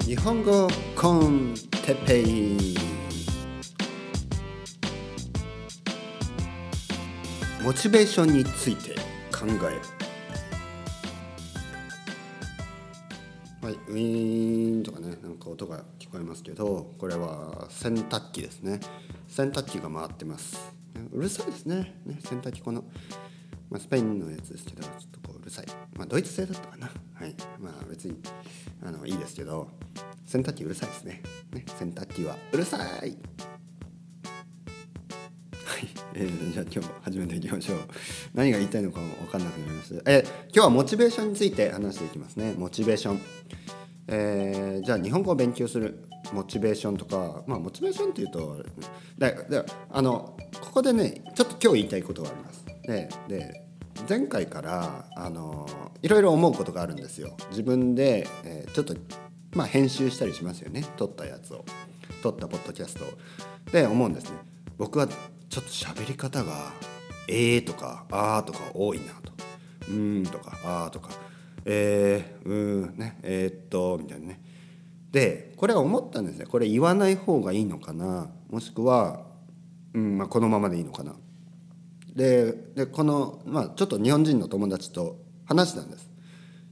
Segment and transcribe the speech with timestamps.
[0.00, 1.54] 日本語コン
[1.86, 2.74] テペイ
[7.62, 8.94] モチベーションについて
[9.30, 9.80] 考える。
[13.62, 18.80] はい、ウィーンとかねなんか音が聞こえますけどこれは洗濯機ですね。
[19.28, 20.58] 洗濯機が回ってます。
[21.12, 21.94] うるさいですね。
[22.04, 22.82] ね洗濯機この、
[23.70, 25.21] まあ、スペインのやつですけどちょっと
[25.52, 25.66] さい、
[25.96, 26.90] まあ、ドイツ製だったかな。
[27.14, 27.34] はい。
[27.60, 28.16] まあ別に
[28.84, 29.68] あのいいですけど
[30.24, 31.22] 洗濯機うるさいですね。
[31.52, 32.80] ね洗濯機はうるさい。
[32.80, 33.16] はい、
[36.14, 37.78] えー、じゃあ今日始めていきましょう。
[38.34, 40.10] 何が言いたいのかも分かんなくなりました。
[40.10, 42.54] え、今日はモチベーションについて話していきますね。
[42.56, 43.20] モチベーション。
[44.08, 48.64] えー、じゃあ日本語を勉強するモチベーションとかまあモチベーションっていうと
[49.18, 52.64] だだあのここでねちょっと今日言いたいことがあります。
[52.82, 53.71] でで
[54.08, 55.66] 前回からあの
[56.02, 57.36] いろいろ思うことがあるんですよ。
[57.50, 58.94] 自分で、えー、ちょっと
[59.54, 60.84] まあ編集したりしますよね。
[60.96, 61.64] 撮ったやつを。
[62.22, 63.04] 撮ったポッドキャスト
[63.72, 64.38] で思うんですね。
[64.78, 66.72] 僕はちょっと喋り方が
[67.28, 69.32] 「えー」とか「あー」とか多いなと
[69.88, 71.10] 「うーん」とか「あー」とか。
[71.64, 73.18] えー、うんね。
[73.22, 74.40] えー、っとみたいなね。
[75.12, 78.30] でこれは思ったんですねこれ言わない方がいいのかな。
[78.50, 79.26] もしくは、
[79.94, 81.14] うんまあ、このままでいいのかな。
[82.14, 86.08] ででこの、まあ、ちょっと日本人の友達と話したんです。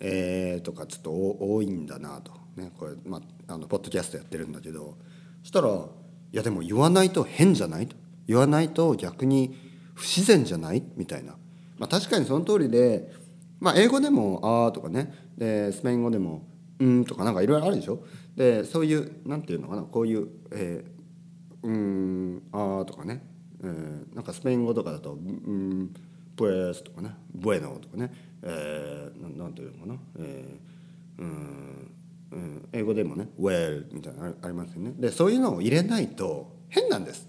[0.00, 4.96] えー、とかちょっと多いんだなと、ね、これ、まあ、あのポッドキャストやってるんだけど。
[5.42, 5.68] そしたら
[6.32, 7.96] 「いやでも言わないと変じゃない?」と
[8.28, 9.56] 「言わないと逆に
[9.94, 11.32] 不自然じゃない?」みたいな、
[11.78, 13.10] まあ、確かにその通りで
[13.58, 15.12] まあ、英語でも「あ」とかね。
[15.36, 16.46] でスペイン語でも
[16.78, 18.04] 「うん」とかなんかいろいろあるでしょ？
[18.36, 19.82] でそういうなんていうのかな？
[19.82, 23.24] こういう「えー、うん」「あ」とかね、
[23.62, 25.92] えー、なんかスペイン語とかだと「うん」
[26.36, 31.90] 「プレス」とかね「ブエノ」とかね、えー、ななんていうのかな、えー、うん
[32.32, 34.94] うん、英語でもね「well」みたいなのありますよね。
[34.98, 37.28] でそういうのを入れないと変なんです。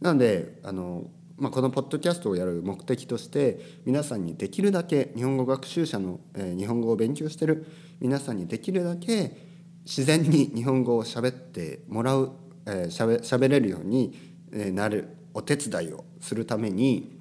[0.00, 7.64] なのであのまあ、このポッドキャストをやる目的として皆さんにできるだけ日本語学習者の、えー、日本語を勉強してる
[8.00, 9.36] 皆さんにできるだけ
[9.84, 12.32] 自然に日本語を喋ってもらう、
[12.66, 14.14] えー、しゃべれるように
[14.52, 15.17] なる。
[15.38, 17.16] お手伝いをするために、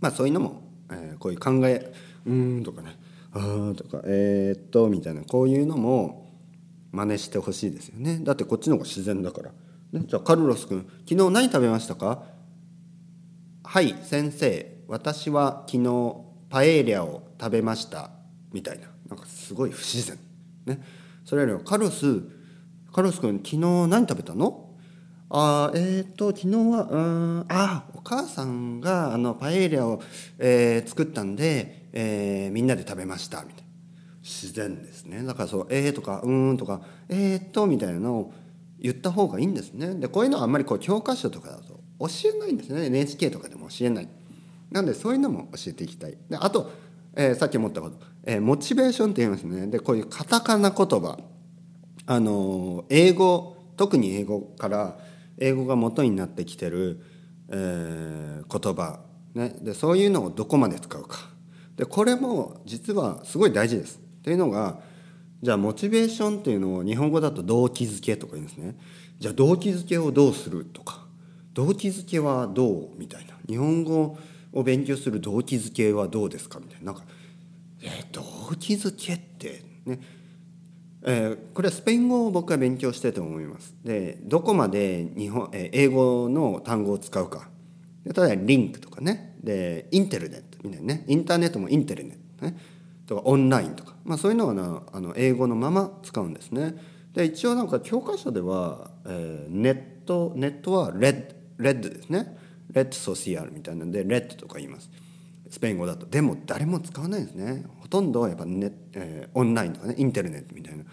[0.00, 0.60] まあ、そういうのも、
[0.90, 1.94] えー、こういう考え
[2.26, 2.98] 「うん」とかね
[3.32, 6.30] 「あー」とか「えー、っと」みたいなこういうのも
[6.92, 8.20] 真似してほしいですよね。
[8.22, 9.52] だってこっちの方が自然だから。
[9.92, 12.24] ね、じゃあカルロス君昨日何食べましたか？
[13.64, 16.16] はい先生私は昨日
[16.50, 18.10] パエリアを食べました。
[18.52, 18.88] みたいな。
[19.08, 20.18] なんかすごい不自然。
[20.66, 20.82] ね。
[21.24, 22.20] それよりもカルロス
[22.92, 24.65] カルロス君昨日何食べたの？
[25.38, 30.00] あえっ、ー、と昨日はうんあお母さんがあのパエリアを、
[30.38, 33.66] えー、作ったんで、えー、みんなで食べましたみたいな。
[34.22, 35.22] 自然ですね。
[35.22, 38.32] だからそう「えー」とか「うん」とか「えー、っと」みたいなのを
[38.80, 39.94] 言った方がいいんですね。
[39.94, 42.86] でこういうのはあんまりこう教科書とかだと教えないんですね。
[42.86, 44.08] NHK とかでも教えない。
[44.70, 46.16] なんでそういうのも教えていきたい。
[46.28, 46.72] であと、
[47.14, 49.66] えー、さっき思ったこと、えー、モチベーションって言いますね。
[49.66, 51.18] でこういうカタカナ言葉。
[52.06, 54.98] あのー、英語特に英語から
[55.38, 57.02] 英語が元になってきてる、
[57.48, 59.00] えー、言葉、
[59.34, 61.30] ね、でそういうのをどこまで使うか。
[61.76, 64.00] でこれも実はすごい大事です。
[64.20, 64.80] っていうのが
[65.42, 68.76] じゃあモチベーションっていうのを日本語だと動機づけとか言うんですね。
[69.18, 71.04] じゃあ動機づけをどうするとか。
[71.52, 73.34] 動機づけはどうみたいな。
[73.48, 74.18] 日本語
[74.52, 76.92] を勉強する動機づけはどうですかみたいな。
[76.92, 77.06] なんか
[77.82, 80.00] えー、動機づけってね。
[81.08, 83.74] えー、これはスペイン語を僕は勉強してと思います。
[83.84, 87.48] でどこまで日本、えー、英語の単語を使うか。
[88.04, 89.36] 例えばリンクとかね。
[89.42, 91.04] でインテルネットみたいなね。
[91.06, 92.56] インターネットもインテルネットね。
[93.06, 96.74] とかオンラインとか、まあ、そういうのはなあの英語のまま使うんですね。
[97.14, 102.36] で一応なんか教科書では、えー、ネットネットは red red ですね。
[102.72, 104.90] red social みたいなんで red とか言います。
[105.48, 106.06] スペイン語だと。
[106.06, 107.64] でも誰も使わないんですね。
[107.80, 110.84] ほとんどはやっぱネ、えー、オンラインとかね internet みたいな。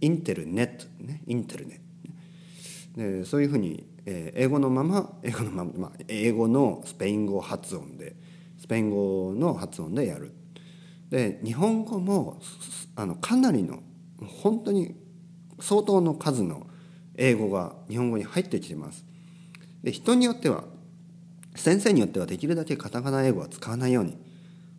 [0.00, 1.22] internet ね。
[1.26, 8.16] internet、でそういうふうに、えー、英語のまま英語のまま、まあ、英語のスペイン語発音で
[8.58, 10.34] スペイン語の発音でやる。
[11.08, 12.40] で日本語も
[12.96, 13.82] あのかなりの
[14.42, 14.96] 本当に
[15.60, 16.66] 相当の数の
[17.16, 19.04] 英語が日本語に入ってきてます。
[19.82, 20.64] で人によっては
[21.56, 24.16] 先生によってはできるだけカタカナ英語は使わないように、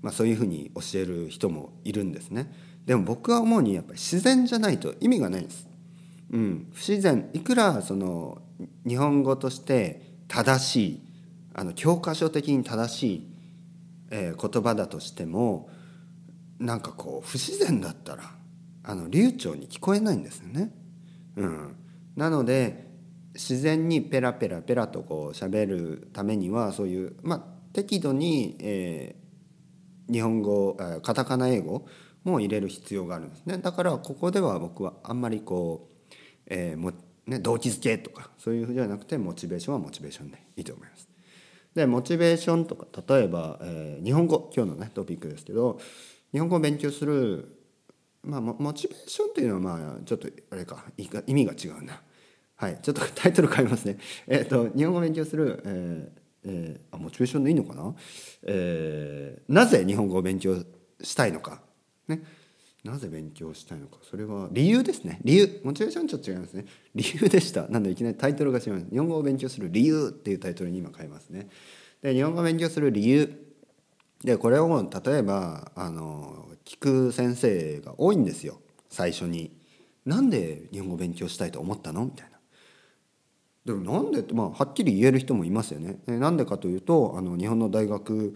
[0.02, 2.52] まあ、そういうふうに教える人もいるんですね。
[2.86, 5.68] でも僕は思うにやっぱり自然じゃないと意味がないんです、
[6.32, 7.30] うん、不自然。
[7.34, 8.42] いくらその
[8.88, 11.02] 日本語として正しい
[11.54, 13.28] あの教科書的に正しい、
[14.12, 15.70] えー、言葉だとしても
[16.60, 18.32] なんかこう不自然だったら
[18.84, 20.72] あの流暢に聞こえないんですよね。
[21.36, 21.76] うん、
[22.16, 22.87] なので
[23.38, 27.42] 自然にペラペラペラとこう喋るためにはそういうまあ
[27.72, 31.86] 適度に、えー、日本語カタカナ英語
[32.24, 36.14] も入れる必要があるんですねだからここでは僕はあんまりこう、
[36.48, 36.92] えーも
[37.28, 41.08] ね、動機づけとかそういうふうじゃなくてモチベーションはモチベーションでいいと思います。
[41.76, 45.80] でモチベーションとか例えば、えー、日本語今日のねトピックですけど
[46.32, 47.60] 日本語を勉強する
[48.24, 52.02] まあモチベーションというのはまあちょっとあれか意味が違うな。
[52.58, 53.98] はい、ちょっと タイトル変えますね。
[54.28, 57.96] えっ、ー、と日本語を勉強する、えーえー、あモチベーションでいいのかな、
[58.44, 60.64] えー、なぜ日本語を勉強
[61.02, 61.62] したいのか、
[62.08, 62.24] ね、
[62.84, 63.98] なぜ勉強したいのか。
[64.10, 65.20] それは理由ですね。
[65.24, 66.66] 理由モチベーションちょっと違いますね。
[66.96, 67.68] 理由でした。
[67.68, 68.86] なんでいきなりタイトルが違います。
[68.90, 71.50] 日本語を勉強する理由っていうタイトルに今変えますね。
[72.02, 73.44] で日本語を勉強する理由。
[74.24, 78.60] でこれを例えばあの聞く先生が多いんですよ。
[78.90, 79.56] 最初に。
[80.06, 82.06] なんで日本語を勉強したいと思ったの？
[82.06, 82.37] みたいな。
[83.68, 86.00] でもなんでって、まあ、はっきり言える人もいますよね。
[86.08, 88.34] なんでかというとあの日本の大学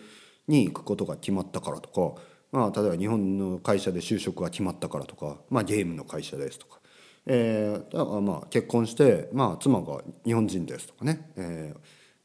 [0.48, 6.82] に行くことが決まったからとか、まあ、例えば日本の会社で就職が決まったからとか、まあ、ゲームの会社ですとか、
[7.26, 11.80] えー、だからまあ結婚して、まあ、妻が日本人ですとかね、えー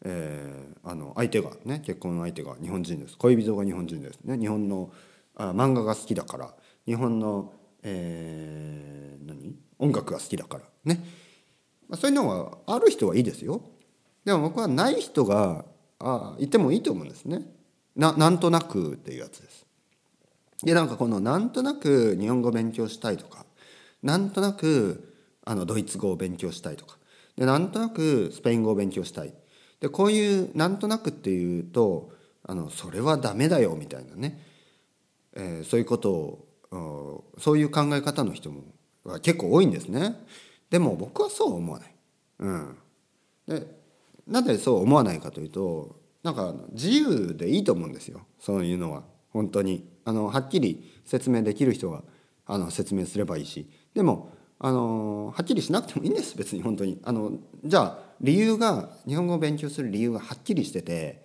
[0.05, 3.17] えー、あの相手がね結婚の相手が日本人です。
[3.17, 4.37] 恋人が日本人ですね。
[4.37, 4.91] 日本の
[5.37, 6.55] あ漫画が好きだから。
[6.87, 7.53] 日本の、
[7.83, 9.55] えー、何？
[9.79, 11.05] 音楽が好きだからね。
[11.89, 13.63] まあそういうのはある人はいいですよ。
[14.25, 15.65] でも僕はない人が
[15.99, 17.43] あいてもいいと思うんですね。
[17.95, 19.67] ななんとなくっていうやつです。
[20.63, 23.45] でなんかこのなんとなく日本語を勉強したいとか
[24.03, 26.99] なんとなくあのドイツ語を勉強したいとか
[27.37, 29.35] でなんとなくスペイン語を勉強したい。
[29.81, 32.11] でこういうなんとなくっていうと
[32.43, 34.41] あのそれはダメだよみたいなね、
[35.35, 38.65] えー、そういうことをそういう考え方の人も
[39.23, 40.17] 結構多いんですね。
[40.71, 41.95] でも僕はそう思わない。
[42.39, 42.79] うん、
[43.47, 43.67] で
[44.27, 48.23] なんでそう思わないかというとなんか自由でいいと思うんですよ。
[48.41, 49.05] そういうのは。
[49.31, 49.87] 本当に。
[50.05, 52.03] あのはっきり説明できる人が
[52.47, 53.69] あの説明すればいいし。
[53.95, 56.37] でもあのはっきりしなくてもいいんです。
[56.37, 57.01] 別に本当に。
[57.05, 57.33] あの
[57.65, 61.25] じゃあ理由が日本語を勉強する理由がはっきりしてて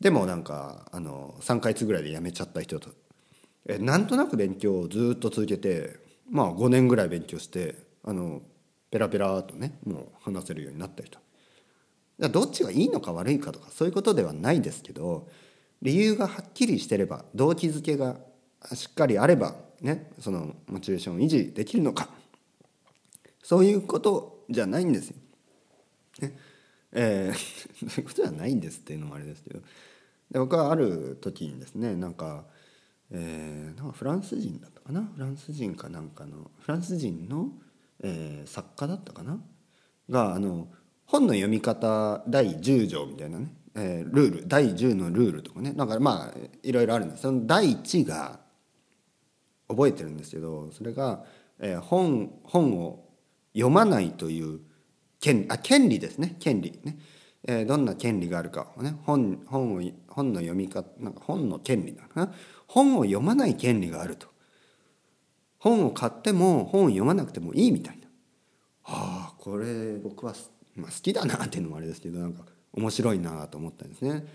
[0.00, 2.90] でもなんかあの3ヶ月ぐらいで辞めちゃった人と。
[3.66, 5.96] えなんとなく勉強をずっと続けて
[6.30, 8.40] まあ5年ぐらい勉強してあの
[8.92, 11.18] ペラペラとねもう話せるようになった人
[12.28, 15.28] どっちがいいのか悪いかとかそういうことではないですけど
[15.80, 18.16] 理由がはっきりしてれば動機づけが
[18.74, 22.08] しっかりあればねそのモチベーションを維持できるのか。
[23.42, 25.16] そういうことじゃないんですよ。
[26.20, 26.38] ね。
[26.92, 27.34] えー、
[27.90, 29.60] そういうことじゃないんですっていうのもあれですけど。
[30.30, 32.46] で僕はある時にですねなんか,、
[33.10, 35.02] えー、なんかフランス人だったかな？
[35.02, 37.50] フランス人かなんかのフランス人の
[38.02, 39.40] えー、作家だったかな？
[40.10, 40.68] があの
[41.06, 45.72] 本の読み方第10条みたいなね、えー、ルール第10のルールとかね。
[45.74, 47.22] だからまあいろいろあるんです。
[47.22, 48.40] その第1が
[49.68, 51.24] 覚えてるんですけどそれが、
[51.58, 53.04] えー、本本を
[53.54, 54.60] 読まないという
[55.20, 56.36] 権あ権利ですね。
[56.40, 56.98] 権利ね、
[57.44, 62.32] えー、どんな権利があるかね本本を本の読み方なんか本の権利だな。
[62.66, 64.31] 本を読まない権利があると。
[65.62, 68.08] 本を買っても本を読まなくてもいいみたいな
[68.84, 70.34] ああこれ僕は、
[70.74, 74.26] まあ、好きだなっていうのもあれですけどなんか面白いなと思ったんですね。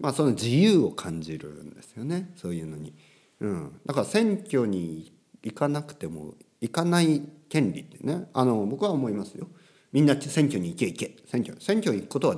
[0.00, 2.94] まあその自由を感じるんですよねそういうのに。
[3.38, 9.46] うん、だから選挙に行かなくても行かない権利ってねあの僕は思いますよ。
[9.92, 12.36] みんな選挙に行け行け選挙選挙行くことは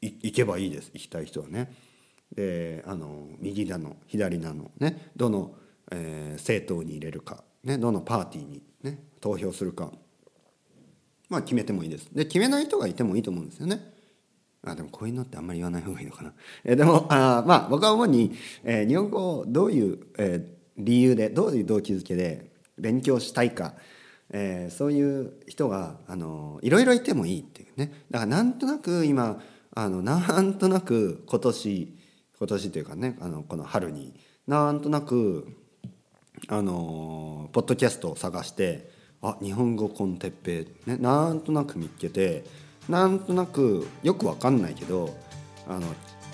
[0.00, 1.72] 行けばいいです行きたい人はね。
[2.36, 5.56] であの右なの左なのねどの
[5.90, 9.90] えー、政党に入れるか、ね、どのパーティーに、ね、投票するか、
[11.28, 12.08] まあ、決めてもいいです。
[12.12, 13.92] で決めない人がいてもいいと思うんですよね。
[14.64, 16.32] あでもこういうのってあんまり言わない方がいいのかな。
[16.64, 18.32] えー、でもあまあ僕は主に、
[18.64, 23.74] えー、日本語をどういう、えー、理由でどういう動機づけで勉強したいか、
[24.30, 29.42] えー、そういう人があのいろいろいてもいいっていうねだからなんとなく今
[29.74, 31.96] あのなんとなく今年
[32.38, 34.14] 今年というかねあのこの春に
[34.46, 35.61] なんとなく
[36.48, 38.90] あのポッドキャストを探して
[39.22, 42.44] あ日本語コンテッペ、ね、なんとなく見つけて
[42.88, 45.16] なんとなくよくわかんないけど
[45.68, 45.82] あの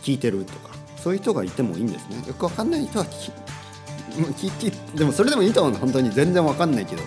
[0.03, 2.17] 聞いてるとかそういう人がいてもいいんですね。
[2.27, 5.79] よくわかんない人は聞き聞きでもそれでもいいと思うの。
[5.79, 6.11] 本当に。
[6.11, 7.03] 全然わかんないけど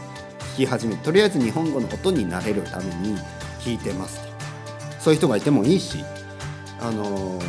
[0.55, 3.17] 聞き始めとりあえず日本語の音になれるために
[3.59, 4.31] 聞いてますと。
[4.99, 6.03] そういう人がいてもいいし
[6.79, 7.43] あのー、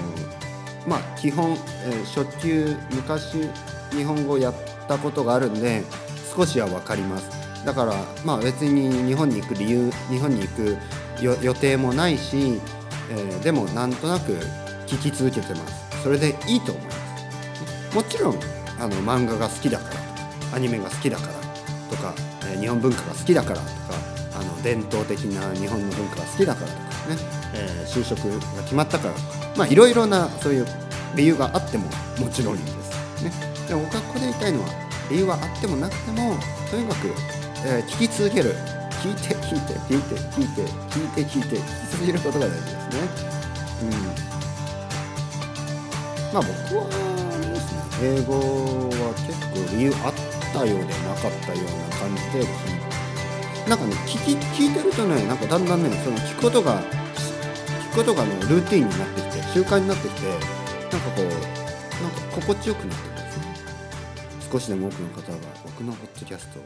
[0.88, 3.48] まあ基本、えー、初級昔
[3.90, 5.84] 日本語やってたことがあるんで
[6.34, 7.30] 少しは分かります。
[7.64, 10.76] だからまあ別に日本に行く理由日本に行く
[11.20, 12.60] 予定もないし、
[13.10, 14.32] えー、でもなんとなく
[14.86, 16.02] 聞き続けてます。
[16.02, 17.96] それでいいと思います。
[17.96, 18.38] もちろん
[18.80, 21.32] あの漫画が好きだからアニメが好きだから
[21.94, 22.14] とか、
[22.52, 23.68] え、日本文化が好きだからとか
[24.34, 27.16] あの伝統的な日本の文化が好きだからとかね、
[27.54, 28.18] えー、就職
[28.56, 30.66] が決まったからとかまあいろいろなそういう
[31.14, 31.84] 理由があっても
[32.18, 33.24] もちろんいいです。
[33.24, 33.51] ね。
[33.72, 34.68] でも僕はここで言いたいのは
[35.08, 36.36] 理由はあってもなくても
[36.70, 37.08] とにかく、
[37.64, 38.52] えー、聞き続ける。
[39.00, 43.00] 聞いて聞いて聞いて聞いて聞いて聞いて聞き続けることが大事ですね。
[43.82, 43.90] うん。
[46.34, 46.84] まあ僕は
[47.40, 47.80] ですね。
[48.02, 48.36] 英語
[48.92, 50.12] は結構理由あっ
[50.52, 52.76] たようでなかったような感じで聞い
[53.64, 61.24] てなんかね聞き聞いてるとねなんかだんだんねその聞くことが聞くことがねルーティンになってきて習慣になってきてなんかこう
[62.02, 63.11] なんか心地よくなって
[64.52, 66.62] 少しでも多くの方が僕のポッドキャストを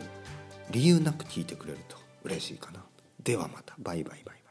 [0.72, 2.80] 理由なく聞いてくれると嬉しいかな。
[3.22, 3.76] ではまた。
[3.78, 4.45] バイバイバイ